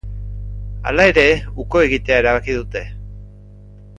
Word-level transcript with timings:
Hala 0.91 1.05
ere, 1.09 1.25
uko 1.65 1.83
egitea 1.89 2.19
erabaki 2.23 2.57
dute. 2.61 2.85